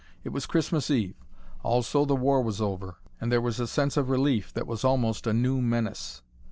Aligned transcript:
It 0.23 0.29
was 0.29 0.47
Christmas 0.47 0.89
Eve. 0.89 1.13
Also 1.61 2.05
the 2.05 2.15
War 2.15 2.41
was 2.41 2.59
over, 2.59 2.95
and 3.19 3.31
there 3.31 3.39
was 3.39 3.59
a 3.59 3.67
sense 3.67 3.97
of 3.97 4.09
relief 4.09 4.51
that 4.53 4.65
was 4.65 4.83
almost 4.83 5.27
a 5.27 5.31
new 5.33 5.61
menace. 5.61 6.23